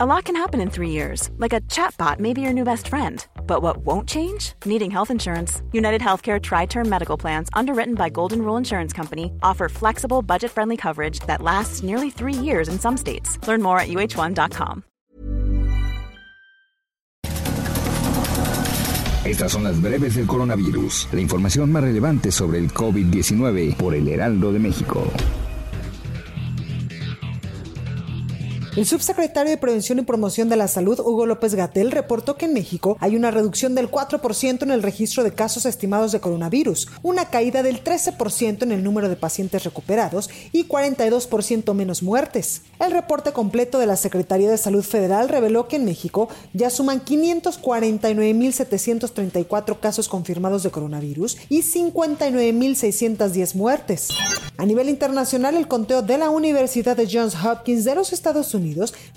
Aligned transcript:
A 0.00 0.06
lot 0.06 0.26
can 0.26 0.36
happen 0.36 0.60
in 0.60 0.70
three 0.70 0.90
years, 0.90 1.28
like 1.38 1.52
a 1.52 1.60
chatbot 1.62 2.20
may 2.20 2.32
be 2.32 2.40
your 2.40 2.52
new 2.52 2.62
best 2.62 2.86
friend. 2.86 3.26
But 3.48 3.62
what 3.62 3.78
won't 3.78 4.08
change? 4.08 4.52
Needing 4.64 4.92
health 4.92 5.10
insurance. 5.10 5.60
United 5.72 6.00
Healthcare 6.00 6.40
Tri 6.40 6.66
Term 6.66 6.88
Medical 6.88 7.16
Plans, 7.18 7.48
underwritten 7.52 7.96
by 7.96 8.08
Golden 8.08 8.42
Rule 8.42 8.56
Insurance 8.56 8.92
Company, 8.92 9.32
offer 9.42 9.68
flexible, 9.68 10.22
budget 10.22 10.52
friendly 10.52 10.76
coverage 10.76 11.18
that 11.26 11.42
lasts 11.42 11.82
nearly 11.82 12.10
three 12.10 12.32
years 12.32 12.68
in 12.68 12.78
some 12.78 12.96
states. 12.96 13.44
Learn 13.48 13.60
more 13.60 13.80
at 13.80 13.88
uh1.com. 13.88 14.84
Estas 19.24 19.50
son 19.50 19.64
las 19.64 19.82
breves 19.82 20.14
del 20.14 20.28
coronavirus, 20.28 21.08
la 21.10 21.20
información 21.20 21.72
más 21.72 21.82
relevante 21.82 22.30
sobre 22.30 22.60
el 22.60 22.72
COVID-19 22.72 23.74
por 23.74 23.96
el 23.96 24.06
Heraldo 24.06 24.52
de 24.52 24.60
México. 24.60 25.10
El 28.78 28.86
subsecretario 28.86 29.50
de 29.50 29.56
Prevención 29.56 29.98
y 29.98 30.02
Promoción 30.02 30.48
de 30.48 30.54
la 30.54 30.68
Salud, 30.68 31.00
Hugo 31.00 31.26
López 31.26 31.56
Gatel, 31.56 31.90
reportó 31.90 32.36
que 32.36 32.44
en 32.44 32.52
México 32.52 32.96
hay 33.00 33.16
una 33.16 33.32
reducción 33.32 33.74
del 33.74 33.90
4% 33.90 34.62
en 34.62 34.70
el 34.70 34.84
registro 34.84 35.24
de 35.24 35.34
casos 35.34 35.66
estimados 35.66 36.12
de 36.12 36.20
coronavirus, 36.20 36.86
una 37.02 37.24
caída 37.24 37.64
del 37.64 37.82
13% 37.82 38.62
en 38.62 38.70
el 38.70 38.84
número 38.84 39.08
de 39.08 39.16
pacientes 39.16 39.64
recuperados 39.64 40.30
y 40.52 40.68
42% 40.68 41.74
menos 41.74 42.04
muertes. 42.04 42.62
El 42.78 42.92
reporte 42.92 43.32
completo 43.32 43.80
de 43.80 43.86
la 43.86 43.96
Secretaría 43.96 44.48
de 44.48 44.58
Salud 44.58 44.84
Federal 44.84 45.28
reveló 45.28 45.66
que 45.66 45.74
en 45.74 45.84
México 45.84 46.28
ya 46.52 46.70
suman 46.70 47.04
549.734 47.04 49.80
casos 49.80 50.08
confirmados 50.08 50.62
de 50.62 50.70
coronavirus 50.70 51.36
y 51.48 51.62
59.610 51.62 53.56
muertes. 53.56 54.10
A 54.56 54.64
nivel 54.64 54.88
internacional, 54.88 55.56
el 55.56 55.66
conteo 55.66 56.02
de 56.02 56.16
la 56.16 56.30
Universidad 56.30 56.96
de 56.96 57.08
Johns 57.10 57.34
Hopkins 57.44 57.84
de 57.84 57.96
los 57.96 58.12
Estados 58.12 58.54
Unidos 58.54 58.67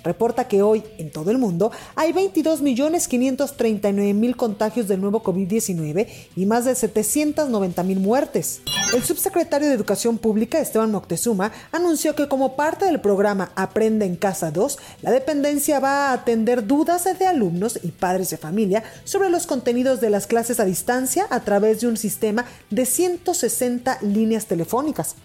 reporta 0.02 0.48
que 0.48 0.62
hoy 0.62 0.82
en 0.98 1.10
todo 1.10 1.30
el 1.30 1.38
mundo 1.38 1.70
hay 1.94 2.12
22.539.000 2.12 4.36
contagios 4.36 4.88
del 4.88 5.00
nuevo 5.00 5.22
COVID-19 5.22 6.06
y 6.36 6.46
más 6.46 6.64
de 6.64 6.72
790.000 6.72 7.98
muertes. 7.98 8.62
El 8.94 9.02
subsecretario 9.02 9.68
de 9.68 9.74
Educación 9.74 10.18
Pública, 10.18 10.58
Esteban 10.58 10.90
Moctezuma, 10.90 11.50
anunció 11.72 12.14
que 12.14 12.28
como 12.28 12.56
parte 12.56 12.84
del 12.84 13.00
programa 13.00 13.50
Aprende 13.56 14.04
en 14.04 14.16
Casa 14.16 14.50
2, 14.50 14.78
la 15.00 15.10
dependencia 15.10 15.80
va 15.80 16.10
a 16.10 16.12
atender 16.12 16.66
dudas 16.66 17.04
de 17.04 17.26
alumnos 17.26 17.78
y 17.82 17.88
padres 17.88 18.30
de 18.30 18.36
familia 18.36 18.82
sobre 19.04 19.30
los 19.30 19.46
contenidos 19.46 20.00
de 20.00 20.10
las 20.10 20.26
clases 20.26 20.60
a 20.60 20.64
distancia 20.64 21.26
a 21.30 21.40
través 21.40 21.80
de 21.80 21.88
un 21.88 21.96
sistema 21.96 22.44
de 22.70 22.84
160 22.84 23.98
líneas 24.02 24.46
telefónicas. 24.46 25.16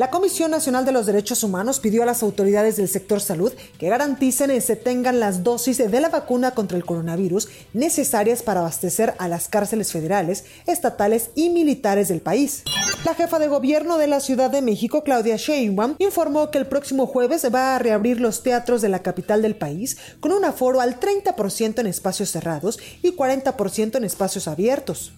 La 0.00 0.08
Comisión 0.08 0.50
Nacional 0.50 0.86
de 0.86 0.92
los 0.92 1.04
Derechos 1.04 1.44
Humanos 1.44 1.78
pidió 1.78 2.02
a 2.02 2.06
las 2.06 2.22
autoridades 2.22 2.78
del 2.78 2.88
sector 2.88 3.20
salud 3.20 3.52
que 3.78 3.90
garanticen 3.90 4.50
y 4.50 4.62
se 4.62 4.74
tengan 4.74 5.20
las 5.20 5.44
dosis 5.44 5.76
de 5.76 6.00
la 6.00 6.08
vacuna 6.08 6.52
contra 6.52 6.78
el 6.78 6.86
coronavirus 6.86 7.50
necesarias 7.74 8.42
para 8.42 8.60
abastecer 8.60 9.12
a 9.18 9.28
las 9.28 9.48
cárceles 9.48 9.92
federales, 9.92 10.46
estatales 10.66 11.28
y 11.34 11.50
militares 11.50 12.08
del 12.08 12.22
país. 12.22 12.62
La 13.04 13.12
jefa 13.12 13.38
de 13.38 13.48
gobierno 13.48 13.98
de 13.98 14.06
la 14.06 14.20
Ciudad 14.20 14.50
de 14.50 14.62
México, 14.62 15.04
Claudia 15.04 15.36
Sheinbaum, 15.36 15.96
informó 15.98 16.50
que 16.50 16.56
el 16.56 16.66
próximo 16.66 17.06
jueves 17.06 17.46
va 17.54 17.76
a 17.76 17.78
reabrir 17.78 18.22
los 18.22 18.42
teatros 18.42 18.80
de 18.80 18.88
la 18.88 19.00
capital 19.00 19.42
del 19.42 19.54
país 19.54 19.98
con 20.20 20.32
un 20.32 20.46
aforo 20.46 20.80
al 20.80 20.98
30% 20.98 21.78
en 21.78 21.86
espacios 21.86 22.30
cerrados 22.30 22.78
y 23.02 23.12
40% 23.12 23.98
en 23.98 24.04
espacios 24.04 24.48
abiertos. 24.48 25.12